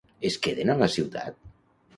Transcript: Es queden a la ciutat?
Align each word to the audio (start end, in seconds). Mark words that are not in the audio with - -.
Es 0.29 0.37
queden 0.47 0.73
a 0.75 0.77
la 0.81 0.89
ciutat? 0.95 1.41